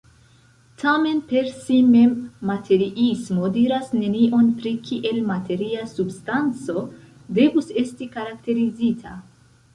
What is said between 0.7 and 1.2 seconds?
Tamen,